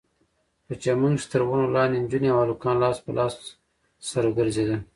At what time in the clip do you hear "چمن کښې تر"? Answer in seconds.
0.83-1.41